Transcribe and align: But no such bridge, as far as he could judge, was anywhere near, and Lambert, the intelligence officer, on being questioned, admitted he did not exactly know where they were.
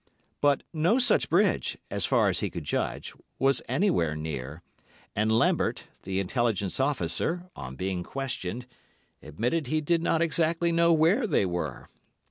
But 0.41 0.63
no 0.73 0.97
such 0.97 1.29
bridge, 1.29 1.77
as 1.91 2.07
far 2.07 2.27
as 2.27 2.39
he 2.39 2.49
could 2.49 2.63
judge, 2.63 3.13
was 3.37 3.61
anywhere 3.69 4.15
near, 4.15 4.63
and 5.15 5.31
Lambert, 5.31 5.83
the 6.05 6.19
intelligence 6.19 6.79
officer, 6.79 7.51
on 7.55 7.75
being 7.75 8.01
questioned, 8.01 8.65
admitted 9.21 9.67
he 9.67 9.79
did 9.79 10.01
not 10.01 10.19
exactly 10.23 10.71
know 10.71 10.91
where 10.91 11.27
they 11.27 11.45
were. 11.45 11.87